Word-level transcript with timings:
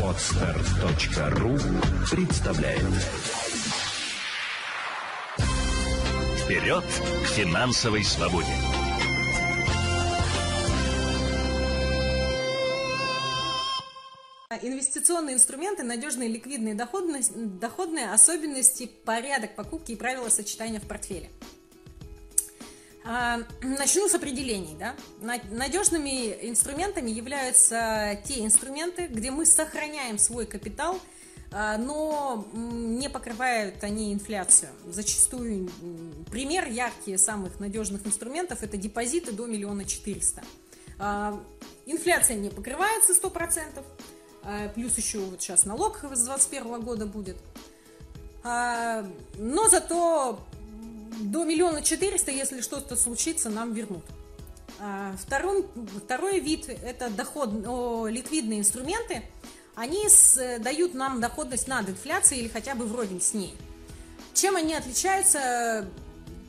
Отстар.ру 0.00 1.58
представляет 2.08 2.82
Вперед 6.44 6.84
к 6.84 7.26
финансовой 7.30 8.04
свободе! 8.04 8.46
Инвестиционные 14.62 15.34
инструменты, 15.34 15.82
надежные, 15.82 16.28
ликвидные, 16.28 16.74
доходные, 16.74 17.24
доходные 17.34 18.12
особенности, 18.12 18.86
порядок 18.86 19.56
покупки 19.56 19.90
и 19.92 19.96
правила 19.96 20.28
сочетания 20.28 20.78
в 20.78 20.86
портфеле. 20.86 21.28
А, 23.06 23.40
начну 23.62 24.08
с 24.08 24.14
определений. 24.14 24.76
Да? 24.78 24.94
Надежными 25.50 26.48
инструментами 26.48 27.10
являются 27.10 28.18
те 28.24 28.44
инструменты, 28.44 29.08
где 29.08 29.30
мы 29.30 29.44
сохраняем 29.44 30.18
свой 30.18 30.46
капитал, 30.46 30.98
а, 31.52 31.76
но 31.76 32.48
не 32.54 33.10
покрывают 33.10 33.84
они 33.84 34.14
инфляцию. 34.14 34.70
Зачастую 34.86 35.70
пример 36.30 36.66
яркий 36.66 37.18
самых 37.18 37.60
надежных 37.60 38.06
инструментов– 38.06 38.62
это 38.62 38.78
депозиты 38.78 39.32
до 39.32 39.46
миллиона 39.46 39.84
четыреста. 39.84 40.42
А, 40.98 41.38
инфляция 41.84 42.38
не 42.38 42.48
покрывается 42.48 43.12
100%, 43.12 43.84
плюс 44.74 44.96
еще 44.96 45.18
вот 45.18 45.42
сейчас 45.42 45.66
налог 45.66 45.98
с 45.98 46.00
2021 46.00 46.80
года 46.80 47.06
будет. 47.06 47.36
Но 48.44 49.68
зато 49.70 50.38
до 51.20 51.44
миллиона 51.44 51.82
четыреста, 51.82 52.30
если 52.30 52.60
что-то 52.60 52.96
случится, 52.96 53.50
нам 53.50 53.72
вернут. 53.72 54.04
А, 54.80 55.14
второй, 55.20 55.66
второй 56.04 56.40
вид– 56.40 56.68
это 56.84 57.10
доход, 57.10 57.50
о, 57.66 58.06
ликвидные 58.06 58.60
инструменты. 58.60 59.22
Они 59.74 60.08
с, 60.08 60.58
дают 60.60 60.94
нам 60.94 61.20
доходность 61.20 61.68
над 61.68 61.88
инфляцией 61.88 62.42
или 62.42 62.48
хотя 62.48 62.74
бы 62.74 62.86
вровень 62.86 63.20
с 63.20 63.34
ней. 63.34 63.54
Чем 64.32 64.56
они 64.56 64.74
отличаются? 64.74 65.88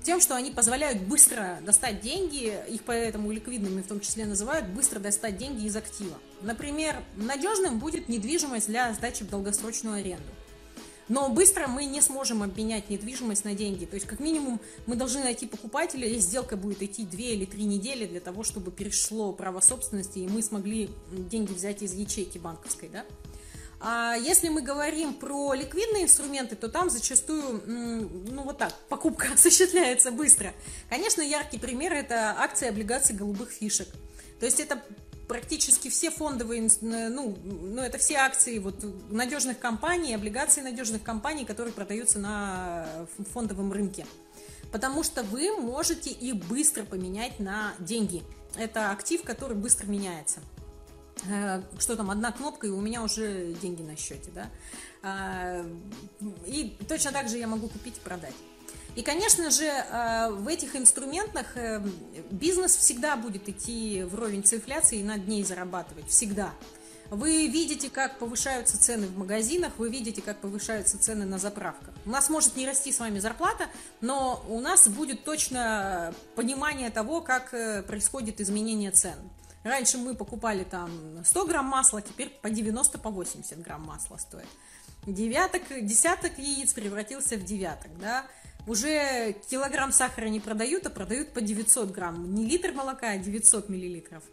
Тем, 0.03 0.21
что 0.21 0.35
они 0.35 0.51
позволяют 0.51 1.01
быстро 1.01 1.57
достать 1.61 2.01
деньги, 2.01 2.53
их 2.69 2.83
поэтому 2.83 3.31
ликвидными 3.31 3.81
в 3.81 3.87
том 3.87 3.99
числе 3.99 4.25
называют, 4.25 4.67
быстро 4.67 4.99
достать 4.99 5.37
деньги 5.37 5.65
из 5.65 5.75
актива. 5.75 6.15
Например, 6.41 6.95
надежным 7.15 7.79
будет 7.79 8.07
недвижимость 8.07 8.67
для 8.67 8.93
сдачи 8.93 9.23
в 9.23 9.29
долгосрочную 9.29 9.95
аренду. 9.95 10.23
Но 11.07 11.29
быстро 11.29 11.67
мы 11.67 11.85
не 11.85 12.01
сможем 12.01 12.41
обменять 12.41 12.89
недвижимость 12.89 13.45
на 13.45 13.53
деньги. 13.53 13.85
То 13.85 13.95
есть, 13.95 14.07
как 14.07 14.19
минимум, 14.19 14.59
мы 14.87 14.95
должны 14.95 15.23
найти 15.23 15.45
покупателя, 15.45 16.07
и 16.07 16.17
сделка 16.19 16.57
будет 16.57 16.81
идти 16.81 17.05
2 17.05 17.19
или 17.19 17.45
3 17.45 17.63
недели 17.63 18.05
для 18.05 18.19
того, 18.19 18.43
чтобы 18.43 18.71
перешло 18.71 19.31
право 19.33 19.59
собственности, 19.59 20.19
и 20.19 20.27
мы 20.27 20.41
смогли 20.41 20.89
деньги 21.11 21.53
взять 21.53 21.81
из 21.81 21.93
ячейки 21.93 22.37
банковской, 22.37 22.89
да? 22.89 23.05
А 23.79 24.15
если 24.15 24.49
мы 24.49 24.61
говорим 24.61 25.13
про 25.13 25.53
ликвидные 25.53 26.05
инструменты, 26.05 26.55
то 26.55 26.69
там 26.69 26.89
зачастую, 26.89 27.61
ну 27.67 28.43
вот 28.43 28.57
так, 28.57 28.73
покупка 28.89 29.27
осуществляется 29.33 30.11
быстро. 30.11 30.53
Конечно, 30.89 31.21
яркий 31.21 31.59
пример– 31.59 31.93
это 31.93 32.35
акции 32.39 32.67
облигаций 32.67 33.15
голубых 33.15 33.51
фишек. 33.51 33.87
То 34.39 34.45
есть 34.45 34.59
это 34.59 34.81
практически 35.27 35.89
все 35.89 36.11
фондовые, 36.11 36.69
ну, 36.81 37.37
ну, 37.43 37.81
это 37.81 37.97
все 37.97 38.15
акции 38.15 38.59
вот 38.59 38.75
надежных 39.11 39.59
компаний, 39.59 40.13
облигации 40.13 40.61
надежных 40.61 41.03
компаний, 41.03 41.45
которые 41.45 41.73
продаются 41.73 42.19
на 42.19 43.07
фондовом 43.33 43.71
рынке. 43.71 44.05
Потому 44.71 45.03
что 45.03 45.23
вы 45.23 45.55
можете 45.57 46.09
их 46.09 46.35
быстро 46.35 46.83
поменять 46.83 47.39
на 47.39 47.73
деньги. 47.79 48.23
Это 48.57 48.91
актив, 48.91 49.23
который 49.23 49.55
быстро 49.55 49.87
меняется. 49.87 50.41
Э, 51.29 51.61
что 51.79 51.95
там, 51.95 52.11
одна 52.11 52.31
кнопка, 52.31 52.67
и 52.67 52.69
у 52.69 52.81
меня 52.81 53.01
уже 53.01 53.53
деньги 53.61 53.81
на 53.81 53.95
счете, 53.95 54.31
да. 54.31 54.49
А, 55.01 55.65
и 56.45 56.77
точно 56.87 57.11
так 57.11 57.29
же 57.29 57.37
я 57.37 57.47
могу 57.47 57.67
купить 57.67 57.97
и 57.97 57.99
продать. 58.01 58.33
И, 58.95 59.01
конечно 59.01 59.51
же, 59.51 59.65
э, 59.65 60.29
в 60.31 60.47
этих 60.47 60.75
инструментах 60.75 61.57
э, 61.57 61.81
бизнес 62.31 62.75
всегда 62.77 63.17
будет 63.17 63.49
идти 63.49 64.03
вровень 64.03 64.45
с 64.45 64.53
инфляцией 64.53 65.01
и 65.01 65.05
над 65.05 65.27
ней 65.27 65.43
зарабатывать. 65.43 66.07
Всегда. 66.07 66.53
Вы 67.09 67.47
видите, 67.47 67.89
как 67.89 68.17
повышаются 68.17 68.81
цены 68.81 69.05
в 69.07 69.17
магазинах, 69.17 69.73
вы 69.77 69.89
видите, 69.89 70.21
как 70.21 70.39
повышаются 70.39 70.97
цены 70.97 71.25
на 71.25 71.37
заправках. 71.37 71.93
У 72.05 72.09
нас 72.09 72.29
может 72.29 72.55
не 72.55 72.65
расти 72.65 72.91
с 72.91 72.99
вами 72.99 73.19
зарплата, 73.19 73.67
но 74.01 74.43
у 74.49 74.59
нас 74.59 74.87
будет 74.87 75.23
точно 75.23 76.13
понимание 76.35 76.89
того, 76.89 77.21
как 77.21 77.53
э, 77.53 77.83
происходит 77.83 78.41
изменение 78.41 78.91
цен. 78.91 79.17
Раньше 79.63 79.97
мы 79.97 80.15
покупали 80.15 80.63
там 80.63 81.23
100 81.23 81.45
грамм 81.45 81.65
масла, 81.65 82.01
теперь 82.01 82.29
по 82.29 82.49
90, 82.49 82.97
по 82.99 83.09
80 83.09 83.61
грамм 83.61 83.83
масла 83.83 84.17
стоит. 84.17 84.47
Девяток, 85.05 85.63
десяток 85.81 86.37
яиц 86.39 86.73
превратился 86.73 87.35
в 87.35 87.43
девяток, 87.43 87.95
да. 87.99 88.25
Уже 88.67 89.35
килограмм 89.49 89.91
сахара 89.91 90.27
не 90.27 90.39
продают, 90.39 90.85
а 90.87 90.89
продают 90.89 91.33
по 91.33 91.41
900 91.41 91.91
грамм. 91.91 92.33
Не 92.33 92.45
литр 92.45 92.71
молока, 92.71 93.11
а 93.11 93.17
900 93.17 93.69
миллилитров. 93.69 94.23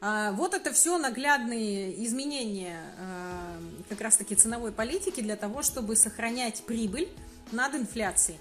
А, 0.00 0.32
вот 0.32 0.54
это 0.54 0.72
все 0.72 0.98
наглядные 0.98 2.04
изменения 2.04 2.80
а, 2.98 3.58
как 3.88 4.00
раз-таки 4.00 4.34
ценовой 4.34 4.72
политики 4.72 5.20
для 5.20 5.36
того, 5.36 5.62
чтобы 5.62 5.96
сохранять 5.96 6.64
прибыль 6.64 7.08
над 7.52 7.74
инфляцией. 7.74 8.38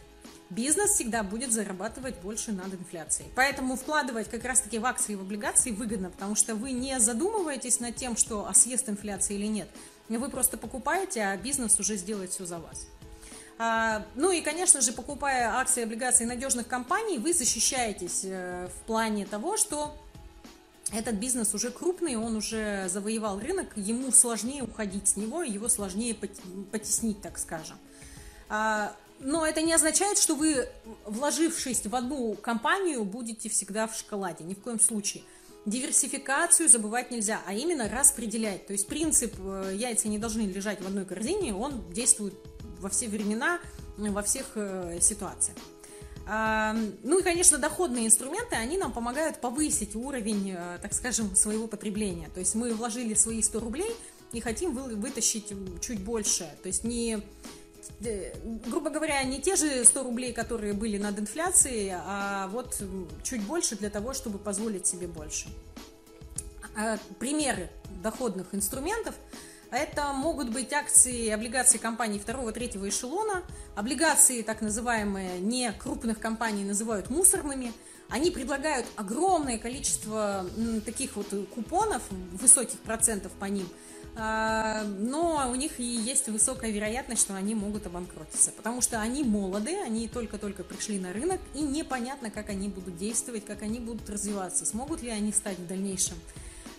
Бизнес 0.49 0.91
всегда 0.91 1.23
будет 1.23 1.51
зарабатывать 1.51 2.19
больше 2.19 2.51
над 2.51 2.73
инфляцией. 2.73 3.29
Поэтому 3.35 3.75
вкладывать 3.75 4.29
как 4.29 4.45
раз-таки 4.45 4.77
в 4.77 4.85
акции 4.85 5.13
и 5.13 5.15
в 5.15 5.21
облигации 5.21 5.71
выгодно, 5.71 6.11
потому 6.11 6.35
что 6.35 6.53
вы 6.55 6.71
не 6.71 6.99
задумываетесь 6.99 7.79
над 7.79 7.95
тем, 7.95 8.15
что 8.15 8.47
а 8.47 8.53
съест 8.53 8.87
инфляция 8.87 9.37
или 9.37 9.47
нет. 9.47 9.67
Вы 10.07 10.29
просто 10.29 10.57
покупаете, 10.57 11.21
а 11.21 11.37
бизнес 11.37 11.79
уже 11.79 11.97
сделает 11.97 12.29
все 12.29 12.45
за 12.45 12.59
вас. 12.59 12.87
А, 13.57 14.05
ну 14.15 14.31
и, 14.31 14.41
конечно 14.41 14.81
же, 14.81 14.91
покупая 14.91 15.55
акции 15.55 15.81
и 15.81 15.83
облигации 15.83 16.25
надежных 16.25 16.67
компаний, 16.67 17.17
вы 17.17 17.33
защищаетесь 17.33 18.21
э, 18.25 18.67
в 18.67 18.85
плане 18.85 19.25
того, 19.25 19.55
что 19.55 19.95
этот 20.91 21.15
бизнес 21.15 21.53
уже 21.53 21.71
крупный, 21.71 22.15
он 22.15 22.35
уже 22.35 22.87
завоевал 22.89 23.39
рынок, 23.39 23.67
ему 23.75 24.11
сложнее 24.11 24.63
уходить 24.63 25.07
с 25.07 25.15
него, 25.15 25.41
его 25.41 25.69
сложнее 25.69 26.15
потеснить, 26.71 27.21
так 27.21 27.37
скажем. 27.37 27.77
А, 28.49 28.93
но 29.19 29.45
это 29.45 29.61
не 29.61 29.73
означает, 29.73 30.17
что 30.17 30.35
вы, 30.35 30.67
вложившись 31.05 31.85
в 31.85 31.95
одну 31.95 32.35
компанию, 32.35 33.05
будете 33.05 33.49
всегда 33.49 33.87
в 33.87 33.95
шоколаде. 33.95 34.43
Ни 34.43 34.53
в 34.53 34.61
коем 34.61 34.79
случае. 34.79 35.23
Диверсификацию 35.65 36.69
забывать 36.69 37.09
нельзя, 37.09 37.41
а 37.47 37.53
именно 37.53 37.89
распределять. 37.89 38.67
То 38.67 38.73
есть 38.73 38.87
принцип 38.87 39.33
э, 39.39 39.71
яйца 39.75 40.09
не 40.09 40.19
должны 40.19 40.41
лежать 40.41 40.81
в 40.81 40.85
одной 40.85 41.05
корзине, 41.05 41.55
он 41.55 41.91
действует 41.91 42.35
во 42.85 42.89
все 42.89 43.07
времена, 43.07 43.59
во 43.97 44.21
всех 44.21 44.51
э, 44.53 44.99
ситуациях. 45.01 45.57
А, 46.27 46.75
ну 47.01 47.19
и, 47.19 47.23
конечно, 47.23 47.57
доходные 47.57 48.05
инструменты, 48.05 48.55
они 48.55 48.77
нам 48.77 48.93
помогают 48.93 49.41
повысить 49.41 49.95
уровень, 49.95 50.51
э, 50.55 50.77
так 50.79 50.93
скажем, 50.93 51.35
своего 51.35 51.65
потребления. 51.67 52.29
То 52.31 52.39
есть 52.39 52.53
мы 52.53 52.75
вложили 52.75 53.15
свои 53.15 53.41
100 53.41 53.59
рублей 53.59 53.91
и 54.33 54.39
хотим 54.39 54.75
вытащить 54.75 55.51
чуть 55.81 55.99
больше. 55.99 56.47
То 56.61 56.67
есть 56.67 56.83
не, 56.83 57.23
э, 58.01 58.33
грубо 58.67 58.91
говоря, 58.91 59.23
не 59.23 59.41
те 59.41 59.55
же 59.55 59.83
100 59.83 60.03
рублей, 60.03 60.31
которые 60.31 60.73
были 60.73 60.99
над 60.99 61.19
инфляцией, 61.19 61.91
а 61.95 62.49
вот 62.49 62.83
чуть 63.23 63.41
больше 63.41 63.75
для 63.77 63.89
того, 63.89 64.13
чтобы 64.13 64.37
позволить 64.37 64.85
себе 64.85 65.07
больше. 65.07 65.47
А, 66.77 66.99
примеры 67.17 67.71
доходных 68.03 68.53
инструментов– 68.53 69.15
это 69.71 70.13
могут 70.13 70.49
быть 70.49 70.71
акции 70.73 71.29
облигации 71.29 71.77
компаний 71.77 72.19
второго, 72.19 72.51
третьего 72.51 72.87
эшелона. 72.87 73.43
Облигации, 73.75 74.41
так 74.41 74.61
называемые, 74.61 75.39
не 75.39 75.71
крупных 75.73 76.19
компаний 76.19 76.63
называют 76.63 77.09
мусорными. 77.09 77.73
Они 78.09 78.29
предлагают 78.29 78.85
огромное 78.95 79.57
количество 79.57 80.45
таких 80.85 81.15
вот 81.15 81.27
купонов, 81.53 82.03
высоких 82.33 82.79
процентов 82.79 83.31
по 83.33 83.45
ним, 83.45 83.67
а, 84.17 84.83
но 84.83 85.49
у 85.51 85.55
них 85.55 85.79
и 85.79 85.83
есть 85.83 86.29
высокая 86.29 86.71
вероятность, 86.71 87.23
что 87.23 87.35
они 87.35 87.53
могут 87.53 87.85
обанкротиться, 87.85 88.51
потому 88.51 88.81
что 88.81 89.01
они 89.01 89.23
молоды, 89.23 89.77
они 89.81 90.07
только-только 90.07 90.63
пришли 90.63 90.99
на 90.99 91.11
рынок, 91.11 91.41
и 91.53 91.61
непонятно, 91.61 92.29
как 92.31 92.49
они 92.49 92.69
будут 92.69 92.95
действовать, 92.95 93.43
как 93.43 93.61
они 93.61 93.79
будут 93.79 94.09
развиваться, 94.09 94.65
смогут 94.65 95.01
ли 95.01 95.09
они 95.09 95.33
стать 95.33 95.59
в 95.59 95.67
дальнейшем 95.67 96.15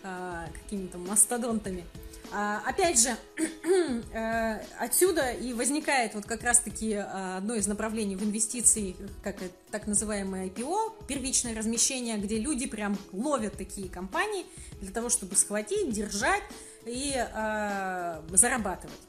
а, 0.03 0.47
какими-то 0.63 0.97
мастодонтами. 0.97 1.85
А, 2.33 2.63
опять 2.67 3.01
же, 3.01 3.17
э, 4.13 4.61
отсюда 4.79 5.31
и 5.31 5.53
возникает 5.53 6.15
вот 6.15 6.27
как 6.27 6.43
раз-таки 6.43 6.95
а, 6.95 7.39
одно 7.39 7.55
из 7.55 7.67
направлений 7.67 8.17
в 8.17 8.25
инвестиции, 8.25 8.97
как 9.23 9.37
так 9.71 9.87
называемое 9.87 10.47
IPO, 10.49 11.07
первичное 11.07 11.55
размещение, 11.55 12.19
где 12.19 12.39
люди 12.39 12.67
прям 12.67 12.99
ловят 13.13 13.57
такие 13.57 13.89
компании 13.89 14.47
для 14.81 14.93
того, 14.93 15.09
чтобы 15.09 15.37
схватить, 15.37 15.91
держать 15.91 16.43
и 16.85 17.15
э, 17.17 18.23
зарабатывать. 18.31 19.01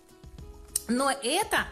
Но 0.87 1.11
это 1.11 1.67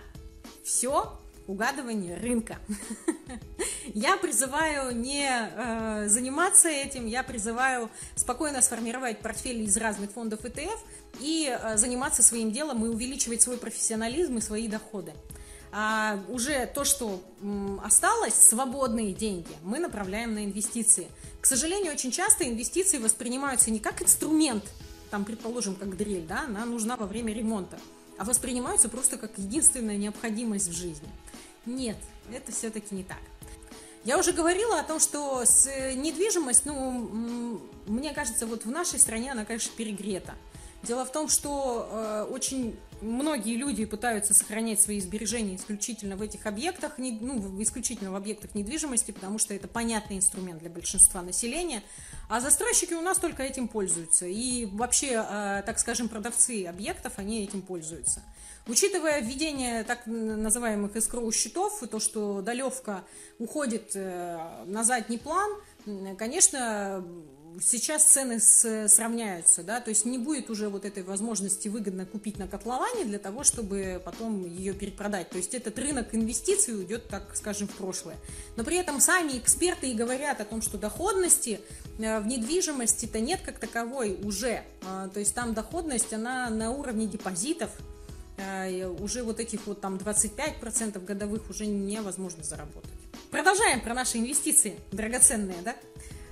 все 0.64 1.20
угадывание 1.48 2.18
рынка. 2.18 2.58
Я 3.94 4.18
призываю 4.18 4.96
не 4.96 5.30
э, 5.30 6.08
заниматься 6.08 6.70
этим, 6.70 7.06
я 7.06 7.24
призываю 7.24 7.90
спокойно 8.16 8.62
сформировать 8.62 9.20
портфель 9.20 9.62
из 9.62 9.78
разных 9.78 10.12
фондов 10.12 10.42
ETF 10.44 10.80
и 11.20 11.48
э, 11.48 11.78
заниматься 11.78 12.24
своим 12.24 12.52
делом 12.52 12.84
и 12.86 12.88
увеличивать 12.88 13.42
свой 13.42 13.58
профессионализм 13.58 14.38
и 14.38 14.42
свои 14.42 14.68
доходы. 14.68 15.14
А 15.72 16.20
уже 16.30 16.66
то, 16.74 16.86
что 16.86 17.22
м, 17.42 17.82
осталось, 17.84 18.34
свободные 18.34 19.14
деньги, 19.14 19.52
мы 19.64 19.80
направляем 19.80 20.34
на 20.34 20.46
инвестиции. 20.46 21.08
К 21.42 21.46
сожалению, 21.46 21.92
очень 21.92 22.12
часто 22.12 22.48
инвестиции 22.48 22.98
воспринимаются 22.98 23.72
не 23.72 23.80
как 23.80 24.02
инструмент, 24.02 24.64
там, 25.12 25.26
предположим, 25.26 25.76
как 25.76 25.96
дрель, 25.98 26.26
да, 26.26 26.46
она 26.48 26.66
нужна 26.66 26.96
во 26.96 27.06
время 27.06 27.34
ремонта, 27.34 27.78
а 28.18 28.24
воспринимаются 28.24 28.90
просто 28.90 29.18
как 29.18 29.38
единственная 29.38 29.98
необходимость 29.98 30.70
в 30.70 30.74
жизни. 30.74 31.10
Нет, 31.66 31.98
это 32.34 32.52
все-таки 32.52 32.96
не 32.96 33.04
так. 33.04 33.20
Я 34.06 34.20
уже 34.20 34.34
говорила 34.34 34.80
о 34.80 34.84
том, 34.84 35.00
что 35.00 35.44
с 35.46 35.66
недвижимость, 35.96 36.66
ну, 36.66 37.60
мне 37.88 38.14
кажется, 38.14 38.46
вот 38.46 38.64
в 38.64 38.70
нашей 38.70 39.00
стране 39.00 39.32
она, 39.32 39.46
конечно, 39.46 39.72
перегрета. 39.76 40.36
Дело 40.84 41.06
в 41.06 41.12
том, 41.12 41.28
что 41.28 41.90
э, 41.92 42.28
очень 42.32 42.78
многие 43.06 43.56
люди 43.56 43.86
пытаются 43.86 44.34
сохранять 44.34 44.82
свои 44.82 45.00
сбережения 45.00 45.56
исключительно 45.56 46.18
в 46.18 46.22
этих 46.22 46.46
объектах, 46.46 46.94
ну, 46.98 47.62
исключительно 47.62 48.12
в 48.12 48.16
объектах 48.16 48.56
недвижимости, 48.56 49.12
потому 49.12 49.38
что 49.38 49.54
это 49.54 49.68
понятный 49.68 50.18
инструмент 50.18 50.60
для 50.60 50.70
большинства 50.70 51.22
населения. 51.22 51.84
А 52.28 52.42
застройщики 52.42 52.94
у 52.94 53.02
нас 53.02 53.18
только 53.18 53.44
этим 53.44 53.68
пользуются. 53.68 54.26
И 54.26 54.66
вообще, 54.66 55.26
э, 55.28 55.64
так 55.66 55.80
скажем, 55.80 56.10
продавцы 56.10 56.66
объектов, 56.66 57.14
они 57.18 57.44
этим 57.44 57.62
пользуются. 57.62 58.24
Учитывая 58.68 59.22
введение 59.22 59.84
так 59.84 60.08
называемых 60.08 60.96
эскроу 60.96 61.32
счетов 61.32 61.84
и 61.84 61.88
то, 61.88 62.00
что 62.00 62.42
долевка 62.42 63.04
уходит 63.38 63.92
э, 63.94 64.64
на 64.66 64.84
задний 64.84 65.20
план, 65.20 65.52
конечно, 66.18 67.06
сейчас 67.62 68.04
цены 68.04 68.40
с, 68.40 68.88
сравняются, 68.88 69.64
да, 69.64 69.80
то 69.80 69.90
есть 69.90 70.06
не 70.06 70.18
будет 70.18 70.50
уже 70.50 70.70
вот 70.70 70.86
этой 70.86 71.04
возможности 71.04 71.68
выгодно 71.68 72.06
купить 72.06 72.38
на 72.38 72.48
котловане 72.48 73.06
для 73.06 73.20
того, 73.20 73.44
чтобы 73.44 74.02
потом 74.04 74.46
ее 74.46 74.74
перепродать. 74.74 75.30
То 75.30 75.38
есть 75.38 75.54
этот 75.54 75.78
рынок 75.80 76.14
инвестиций 76.14 76.76
уйдет, 76.76 77.08
так 77.08 77.36
скажем, 77.36 77.68
в 77.68 77.76
прошлое. 77.76 78.18
Но 78.56 78.64
при 78.64 78.78
этом 78.78 79.00
сами 79.00 79.38
эксперты 79.38 79.90
и 79.90 79.94
говорят 79.96 80.42
о 80.42 80.46
том, 80.46 80.62
что 80.62 80.78
доходности 80.78 81.60
э, 82.00 82.20
в 82.20 82.28
недвижимости-то 82.28 83.20
нет 83.20 83.42
как 83.46 83.60
таковой 83.60 84.20
уже. 84.24 84.64
А, 84.88 85.08
то 85.10 85.20
есть 85.20 85.34
там 85.34 85.54
доходность, 85.54 86.14
она 86.14 86.50
на 86.50 86.72
уровне 86.72 87.08
депозитов, 87.08 87.72
э, 88.38 88.86
уже 88.88 89.24
вот 89.24 89.40
этих 89.40 89.66
вот 89.68 89.82
там 89.82 89.98
25% 89.98 91.04
годовых 91.04 91.50
уже 91.50 91.66
невозможно 91.66 92.44
заработать. 92.44 92.92
Продолжаем 93.32 93.82
про 93.82 93.94
наши 93.94 94.18
инвестиции 94.18 94.80
драгоценные, 94.92 95.58
да? 95.64 95.76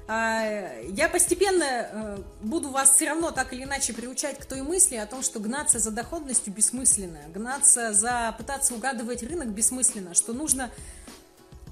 А, 0.05 0.44
я 0.89 1.07
постепенно 1.07 1.63
э, 1.63 2.17
буду 2.41 2.69
вас 2.69 2.91
все 2.91 3.07
равно 3.07 3.31
так 3.31 3.53
или 3.53 3.63
иначе 3.63 3.94
приучать 3.94 4.38
к 4.38 4.45
той 4.45 4.61
мысли 4.61 4.97
о 4.97 5.05
том, 5.05 5.23
что 5.23 5.39
гнаться 5.39 5.79
за 5.79 5.91
доходностью 5.91 6.53
бессмысленно, 6.53 7.19
гнаться 7.33 7.94
за, 7.94 8.35
пытаться 8.38 8.73
угадывать 8.73 9.23
рынок 9.23 9.47
бессмысленно, 9.50 10.13
что 10.13 10.33
нужно... 10.33 10.69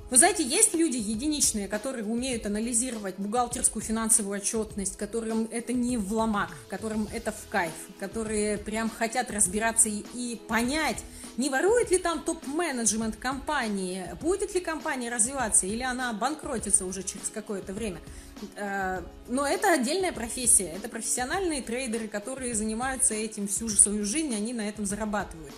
Вы 0.10 0.18
знаете, 0.18 0.44
есть 0.44 0.74
люди 0.74 0.98
единичные, 0.98 1.70
которые 1.70 2.06
умеют 2.06 2.46
анализировать 2.46 3.16
бухгалтерскую 3.18 3.82
финансовую 3.82 4.40
отчетность, 4.40 4.98
которым 4.98 5.48
это 5.52 5.72
не 5.72 5.98
в 5.98 6.12
ломак, 6.14 6.52
которым 6.70 7.08
это 7.14 7.32
в 7.32 7.48
кайф, 7.50 7.74
которые 8.00 8.58
прям 8.58 8.90
хотят 8.90 9.32
разбираться 9.32 9.88
и, 9.88 10.04
и 10.14 10.42
понять, 10.48 10.98
не 11.38 11.50
ворует 11.50 11.92
ли 11.92 11.98
там 11.98 12.22
топ-менеджмент 12.24 13.16
компании, 13.16 14.06
будет 14.22 14.54
ли 14.54 14.60
компания 14.60 15.10
развиваться, 15.10 15.66
или 15.66 15.82
она 15.82 16.12
банкротится 16.12 16.86
уже 16.86 17.04
через 17.04 17.30
какое-то 17.30 17.72
время. 17.72 18.00
Э, 18.56 19.02
но 19.28 19.46
это 19.46 19.74
отдельная 19.74 20.12
профессия, 20.12 20.74
это 20.76 20.90
профессиональные 20.90 21.62
трейдеры, 21.62 22.08
которые 22.08 22.54
занимаются 22.54 23.14
этим 23.14 23.48
всю 23.48 23.70
свою 23.70 24.06
жизнь, 24.06 24.34
они 24.36 24.54
на 24.54 24.68
этом 24.68 24.86
зарабатывают. 24.86 25.54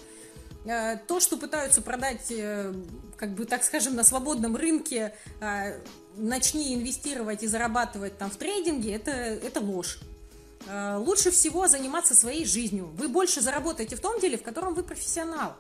Э, 0.66 0.98
то, 1.08 1.20
что 1.20 1.38
пытаются 1.38 1.82
продать, 1.82 2.28
э, 2.30 2.74
как 3.18 3.34
бы 3.34 3.46
так 3.46 3.64
скажем, 3.64 3.96
на 3.96 4.04
свободном 4.04 4.56
рынке, 4.56 5.16
начни 6.16 6.76
инвестировать 6.76 7.42
и 7.42 7.48
зарабатывать 7.48 8.18
там 8.18 8.30
в 8.30 8.36
трейдинге, 8.36 8.94
это, 8.94 9.12
это 9.12 9.60
ложь. 9.60 10.00
Лучше 10.98 11.32
всего 11.32 11.68
заниматься 11.68 12.16
своей 12.16 12.46
жизнью. 12.46 12.90
Вы 12.98 13.10
больше 13.10 13.42
заработаете 13.42 13.96
в 13.96 14.00
том 14.00 14.20
деле, 14.22 14.38
в 14.38 14.44
котором 14.44 14.76
вы 14.76 14.84
профессионал. 14.84 15.56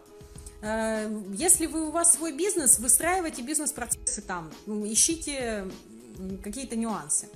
Если 0.61 1.65
вы, 1.65 1.87
у 1.87 1.91
вас 1.91 2.13
свой 2.13 2.31
бизнес, 2.31 2.79
выстраивайте 2.79 3.41
бизнес-процессы 3.41 4.21
там, 4.21 4.51
ищите 4.67 5.65
какие-то 6.43 6.75
нюансы, 6.75 7.29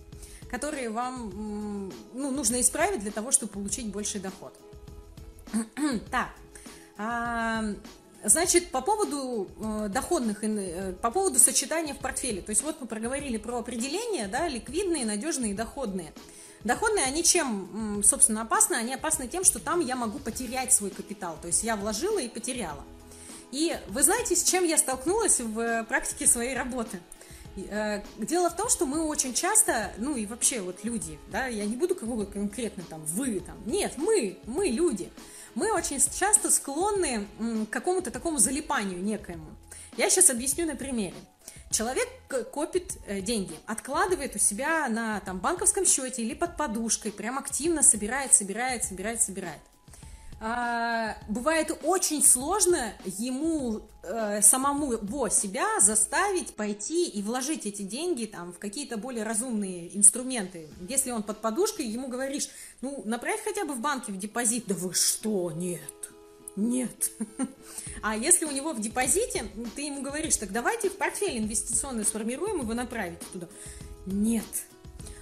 которые 0.49 0.89
вам 0.89 1.91
ну, 2.13 2.31
нужно 2.31 2.59
исправить 2.61 3.01
для 3.01 3.11
того, 3.11 3.31
чтобы 3.31 3.53
получить 3.53 3.87
больший 3.87 4.19
доход. 4.19 4.53
так, 6.11 6.29
а, 6.97 7.63
значит, 8.23 8.71
по 8.71 8.81
поводу 8.81 9.47
э, 9.59 9.87
доходных, 9.89 10.43
э, 10.43 10.93
по 11.01 11.11
поводу 11.11 11.39
сочетания 11.39 11.93
в 11.93 11.99
портфеле. 11.99 12.41
То 12.41 12.49
есть 12.49 12.63
вот 12.63 12.81
мы 12.81 12.87
проговорили 12.87 13.37
про 13.37 13.59
определение, 13.59 14.27
да, 14.27 14.47
ликвидные, 14.47 15.05
надежные 15.05 15.51
и 15.51 15.55
доходные. 15.55 16.13
Доходные, 16.63 17.05
они 17.05 17.23
чем, 17.23 18.01
собственно, 18.03 18.41
опасны? 18.41 18.75
Они 18.75 18.93
опасны 18.93 19.27
тем, 19.27 19.43
что 19.43 19.59
там 19.59 19.79
я 19.79 19.95
могу 19.95 20.19
потерять 20.19 20.73
свой 20.73 20.89
капитал. 20.89 21.37
То 21.41 21.47
есть 21.47 21.63
я 21.63 21.75
вложила 21.75 22.19
и 22.19 22.27
потеряла. 22.27 22.83
И 23.51 23.77
вы 23.89 24.03
знаете, 24.03 24.35
с 24.35 24.43
чем 24.43 24.65
я 24.65 24.77
столкнулась 24.77 25.39
в 25.39 25.85
практике 25.85 26.27
своей 26.27 26.55
работы? 26.55 26.99
Э, 27.69 28.01
дело 28.17 28.49
в 28.49 28.55
том, 28.55 28.69
что 28.69 28.85
мы 28.85 29.05
очень 29.05 29.33
часто, 29.33 29.91
ну 29.97 30.15
и 30.15 30.25
вообще 30.25 30.61
вот 30.61 30.83
люди, 30.83 31.19
да, 31.31 31.47
я 31.47 31.65
не 31.65 31.75
буду 31.75 31.95
кого-то 31.95 32.31
конкретно 32.31 32.83
там 32.83 33.03
вы, 33.05 33.39
там, 33.39 33.57
нет, 33.65 33.93
мы, 33.97 34.37
мы 34.45 34.67
люди, 34.67 35.11
мы 35.55 35.71
очень 35.73 35.99
часто 35.99 36.51
склонны 36.51 37.27
к 37.39 37.69
какому-то 37.69 38.11
такому 38.11 38.37
залипанию 38.37 39.01
некоему. 39.01 39.47
Я 39.97 40.09
сейчас 40.09 40.29
объясню 40.29 40.67
на 40.67 40.75
примере. 40.75 41.15
Человек 41.71 42.07
копит 42.51 42.97
э, 43.07 43.21
деньги, 43.21 43.55
откладывает 43.65 44.35
у 44.35 44.39
себя 44.39 44.87
на 44.87 45.19
там, 45.21 45.39
банковском 45.39 45.85
счете 45.85 46.21
или 46.21 46.33
под 46.33 46.55
подушкой, 46.55 47.11
прям 47.11 47.37
активно 47.39 47.83
собирает, 47.83 48.33
собирает, 48.33 48.83
собирает, 48.83 49.21
собирает. 49.21 49.59
А, 50.39 51.17
бывает 51.27 51.75
очень 51.83 52.23
сложно 52.23 52.93
ему 53.05 53.81
э, 54.03 54.41
самому 54.43 54.93
его 54.93 55.29
себя 55.29 55.65
заставить 55.79 56.53
пойти 56.53 57.07
и 57.07 57.23
вложить 57.23 57.65
эти 57.65 57.81
деньги 57.81 58.25
там 58.25 58.53
в 58.53 58.59
какие-то 58.59 58.97
более 58.97 59.23
разумные 59.23 59.95
инструменты. 59.97 60.67
Если 60.87 61.09
он 61.09 61.23
под 61.23 61.41
подушкой, 61.41 61.87
ему 61.87 62.07
говоришь, 62.07 62.49
ну, 62.81 63.01
направь 63.05 63.43
хотя 63.43 63.65
бы 63.65 63.73
в 63.73 63.79
банке 63.79 64.11
в 64.11 64.19
депозит. 64.19 64.65
Да 64.67 64.75
вы 64.75 64.93
что, 64.93 65.51
нет, 65.51 65.81
нет. 66.55 67.11
А 68.03 68.15
если 68.15 68.45
у 68.45 68.51
него 68.51 68.73
в 68.73 68.79
депозите, 68.79 69.45
ты 69.75 69.87
ему 69.87 70.03
говоришь, 70.03 70.37
так 70.37 70.51
давайте 70.51 70.91
в 70.91 70.97
портфель 70.97 71.39
инвестиционный 71.39 72.05
сформируем, 72.05 72.61
и 72.61 72.63
вы 72.63 72.75
направите 72.75 73.25
туда. 73.33 73.47
Нет. 74.05 74.45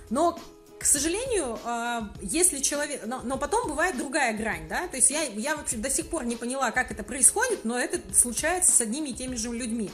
Но 0.09 0.37
к 0.85 0.87
сожалению, 0.87 1.57
а, 1.63 2.11
если 2.21 2.59
человек... 2.59 3.07
Но, 3.07 3.21
но 3.23 3.39
потом 3.39 3.67
бывает 3.67 3.97
другая 3.97 4.37
грань, 4.37 4.67
да, 4.67 4.87
то 4.87 4.97
есть 4.97 5.09
я, 5.09 5.23
я 5.23 5.55
вообще 5.55 5.77
до 5.77 5.89
сих 5.89 6.07
пор 6.09 6.25
не 6.25 6.35
поняла, 6.35 6.69
как 6.69 6.91
это 6.91 7.01
происходит, 7.01 7.65
но 7.65 7.75
это 7.75 7.99
случается 8.13 8.71
с 8.71 8.81
одними 8.81 9.09
и 9.09 9.13
теми 9.15 9.35
же 9.35 9.51
людьми. 9.51 9.89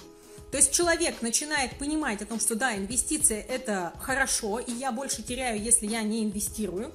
То 0.51 0.57
есть 0.57 0.73
человек 0.73 1.21
начинает 1.21 1.77
понимать 1.77 2.21
о 2.21 2.25
том, 2.25 2.41
что 2.41 2.55
да, 2.55 2.75
инвестиция 2.75 3.41
это 3.41 3.93
хорошо, 4.01 4.59
и 4.59 4.73
я 4.73 4.91
больше 4.91 5.23
теряю, 5.23 5.63
если 5.63 5.87
я 5.87 6.01
не 6.01 6.25
инвестирую. 6.25 6.91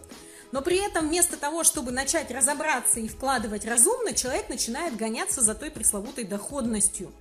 Но 0.52 0.60
при 0.60 0.76
этом 0.76 1.08
вместо 1.08 1.38
того, 1.38 1.64
чтобы 1.64 1.90
начать 1.90 2.30
разобраться 2.30 3.00
и 3.00 3.08
вкладывать 3.08 3.64
разумно, 3.64 4.12
человек 4.12 4.50
начинает 4.50 4.94
гоняться 4.94 5.40
за 5.40 5.54
той 5.54 5.70
пресловутой 5.70 6.24
доходностью. 6.24 7.14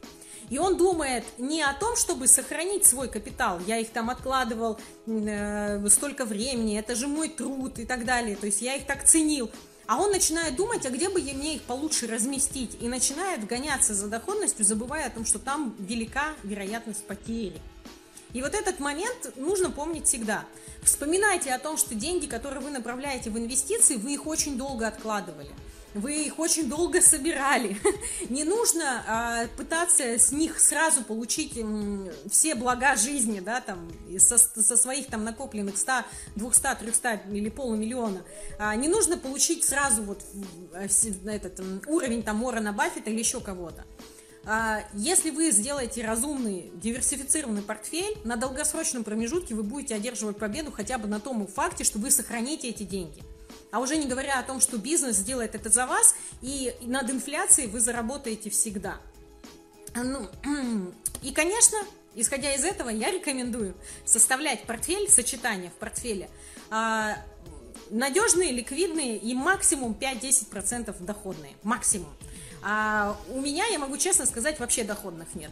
И 0.50 0.58
он 0.58 0.78
думает 0.78 1.24
не 1.38 1.62
о 1.62 1.74
том, 1.74 1.96
чтобы 1.96 2.28
сохранить 2.28 2.86
свой 2.86 3.08
капитал. 3.08 3.60
Я 3.68 3.80
их 3.80 3.90
там 3.90 4.10
откладывал 4.10 4.80
э, 5.08 5.88
столько 5.90 6.26
времени, 6.26 6.78
это 6.78 6.96
же 6.96 7.08
мой 7.08 7.30
труд 7.30 7.80
и 7.80 7.86
так 7.86 8.06
далее. 8.06 8.36
То 8.36 8.46
есть 8.46 8.62
я 8.62 8.76
их 8.76 8.86
так 8.86 9.06
ценил. 9.06 9.50
А 9.88 9.98
он 9.98 10.12
начинает 10.12 10.56
думать, 10.56 10.86
а 10.86 10.90
где 10.90 11.10
бы 11.10 11.22
мне 11.22 11.56
их 11.56 11.62
получше 11.64 12.08
разместить, 12.08 12.78
и 12.82 12.88
начинает 12.88 13.46
гоняться 13.46 13.94
за 13.94 14.08
доходностью, 14.08 14.66
забывая 14.66 15.08
о 15.08 15.10
том, 15.12 15.26
что 15.26 15.38
там 15.38 15.76
велика 15.78 16.34
вероятность 16.44 17.06
потери. 17.06 17.62
И 18.36 18.42
вот 18.42 18.54
этот 18.54 18.82
момент 18.82 19.32
нужно 19.38 19.72
помнить 19.72 20.08
всегда. 20.08 20.44
Вспоминайте 20.84 21.54
о 21.54 21.58
том, 21.58 21.78
что 21.78 21.96
деньги, 21.96 22.26
которые 22.26 22.60
вы 22.60 22.70
направляете 22.70 23.30
в 23.30 23.38
инвестиции, 23.38 23.96
вы 23.96 24.14
их 24.14 24.28
очень 24.28 24.58
долго 24.58 24.86
откладывали 24.88 25.52
вы 25.96 26.26
их 26.26 26.40
очень 26.40 26.68
долго 26.70 27.02
собирали. 27.02 27.78
Не 28.30 28.44
нужно 28.44 29.04
а, 29.08 29.48
пытаться 29.56 30.04
с 30.04 30.34
них 30.34 30.60
сразу 30.60 31.04
получить 31.04 31.58
м, 31.58 32.10
все 32.30 32.54
блага 32.54 32.98
жизни, 32.98 33.40
да, 33.40 33.62
там, 33.62 33.90
со, 34.20 34.38
со 34.38 34.76
своих 34.76 35.08
там 35.08 35.24
накопленных 35.24 35.78
100, 35.78 36.04
200, 36.36 36.76
300 36.80 37.22
или 37.32 37.50
полумиллиона. 37.50 38.24
А, 38.60 38.76
не 38.76 38.90
нужно 38.90 39.18
получить 39.18 39.64
сразу 39.64 40.04
вот 40.04 40.22
этот 41.26 41.62
уровень 41.88 42.24
там 42.24 42.44
Уоррена 42.44 42.74
Баффета 42.74 43.10
или 43.10 43.20
еще 43.20 43.40
кого-то. 43.40 43.86
А, 44.48 44.84
если 44.94 45.32
вы 45.32 45.50
сделаете 45.52 46.06
разумный, 46.06 46.72
диверсифицированный 46.76 47.64
портфель, 47.64 48.18
на 48.24 48.36
долгосрочном 48.36 49.04
промежутке 49.04 49.56
вы 49.56 49.64
будете 49.64 49.96
одерживать 49.96 50.38
победу 50.38 50.72
хотя 50.72 50.98
бы 50.98 51.08
на 51.08 51.20
том 51.20 51.48
факте, 51.48 51.84
что 51.84 51.98
вы 51.98 52.12
сохраните 52.12 52.70
эти 52.70 52.84
деньги. 52.84 53.24
А 53.72 53.80
уже 53.80 53.98
не 53.98 54.08
говоря 54.08 54.40
о 54.40 54.44
том, 54.44 54.62
что 54.62 54.78
бизнес 54.78 55.18
сделает 55.18 55.56
это 55.56 55.70
за 55.70 55.88
вас, 55.88 56.16
и 56.42 56.74
над 56.82 57.10
инфляцией 57.10 57.68
вы 57.68 57.80
заработаете 57.80 58.50
всегда. 58.50 58.98
Ну, 59.96 60.30
и, 61.24 61.32
конечно, 61.32 61.78
исходя 62.14 62.54
из 62.54 62.64
этого, 62.64 62.90
я 62.90 63.12
рекомендую 63.12 63.76
составлять 64.06 64.66
портфель, 64.66 65.10
сочетание 65.10 65.72
в 65.72 65.74
портфеле, 65.74 66.30
а, 66.70 67.18
надежные, 67.90 68.52
ликвидные 68.52 69.18
и 69.18 69.34
максимум 69.34 69.94
5-10% 69.94 70.96
доходные. 71.04 71.56
Максимум. 71.64 72.10
А 72.68 73.16
у 73.30 73.40
меня, 73.42 73.68
я 73.68 73.78
могу 73.78 73.96
честно 73.96 74.26
сказать, 74.26 74.60
вообще 74.60 74.84
доходных 74.84 75.28
нет. 75.36 75.52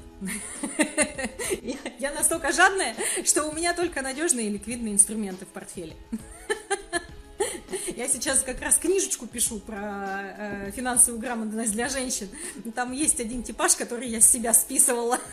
Я 1.99 2.11
настолько 2.11 2.51
жадная, 2.51 2.95
что 3.23 3.43
у 3.43 3.53
меня 3.53 3.75
только 3.75 4.01
надежные 4.01 4.49
ликвидные 4.49 4.95
инструменты 4.95 5.45
в 5.45 5.49
портфеле. 5.49 5.95
Я 7.95 8.07
сейчас 8.07 8.41
как 8.41 8.59
раз 8.61 8.79
книжечку 8.79 9.27
пишу 9.27 9.59
про 9.59 10.33
э, 10.37 10.71
финансовую 10.75 11.21
грамотность 11.21 11.73
для 11.73 11.87
женщин. 11.87 12.29
Там 12.73 12.91
есть 12.91 13.19
один 13.19 13.43
типаж, 13.43 13.75
который 13.75 14.07
я 14.07 14.19
с 14.19 14.29
себя 14.29 14.53
списывала. 14.53 15.19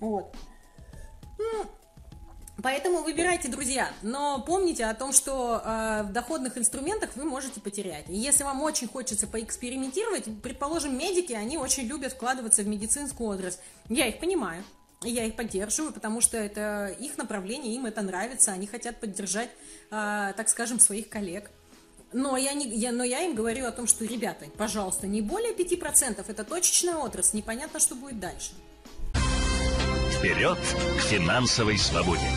Вот. 0.00 0.32
Поэтому 2.60 3.02
выбирайте, 3.02 3.48
друзья, 3.48 3.92
но 4.02 4.42
помните 4.44 4.84
о 4.86 4.94
том, 4.94 5.12
что 5.12 5.62
э, 5.64 6.02
в 6.02 6.12
доходных 6.12 6.58
инструментах 6.58 7.10
вы 7.14 7.24
можете 7.24 7.60
потерять. 7.60 8.06
И 8.08 8.16
если 8.16 8.42
вам 8.42 8.62
очень 8.62 8.88
хочется 8.88 9.28
поэкспериментировать, 9.28 10.24
предположим, 10.42 10.98
медики, 10.98 11.32
они 11.32 11.56
очень 11.56 11.84
любят 11.84 12.14
вкладываться 12.14 12.62
в 12.62 12.66
медицинскую 12.66 13.30
отрасль. 13.30 13.58
Я 13.88 14.08
их 14.08 14.18
понимаю, 14.18 14.64
я 15.02 15.24
их 15.24 15.36
поддерживаю, 15.36 15.92
потому 15.92 16.20
что 16.20 16.36
это 16.36 16.88
их 16.98 17.16
направление, 17.16 17.76
им 17.76 17.86
это 17.86 18.02
нравится, 18.02 18.50
они 18.50 18.66
хотят 18.66 18.98
поддержать, 18.98 19.50
э, 19.90 20.32
так 20.36 20.48
скажем, 20.48 20.80
своих 20.80 21.08
коллег. 21.08 21.52
Но 22.12 22.36
я, 22.36 22.54
не, 22.54 22.66
я, 22.66 22.90
но 22.90 23.04
я 23.04 23.20
им 23.20 23.36
говорю 23.36 23.66
о 23.66 23.70
том, 23.70 23.86
что, 23.86 24.04
ребята, 24.04 24.46
пожалуйста, 24.56 25.06
не 25.06 25.20
более 25.20 25.52
5%, 25.52 26.24
это 26.26 26.42
точечная 26.44 26.96
отрасль, 26.96 27.36
непонятно, 27.36 27.78
что 27.78 27.94
будет 27.94 28.18
дальше. 28.18 28.50
Вперед 30.18 30.58
к 30.58 31.02
финансовой 31.02 31.78
свободе! 31.78 32.28